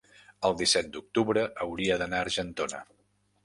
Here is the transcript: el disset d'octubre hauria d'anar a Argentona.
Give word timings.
el 0.47 0.55
disset 0.61 0.89
d'octubre 0.95 1.45
hauria 1.67 2.01
d'anar 2.03 2.23
a 2.25 2.29
Argentona. 2.31 2.85